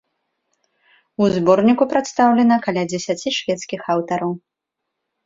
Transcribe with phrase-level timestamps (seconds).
[1.23, 4.31] У зборніку прадстаўлена каля дзесяці шведскіх аўтараў.